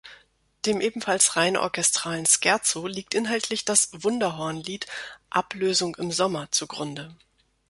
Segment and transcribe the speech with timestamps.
[0.65, 4.87] Dem ebenfalls rein orchestralen Scherzo liegt inhaltlich das "Wunderhorn-Lied"
[5.29, 7.15] „Ablösung im Sommer“ zu Grunde.